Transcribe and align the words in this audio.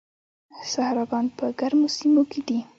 صحراګان 0.71 1.25
په 1.37 1.45
ګرمو 1.59 1.87
سیمو 1.97 2.23
کې 2.31 2.39
دي. 2.47 2.59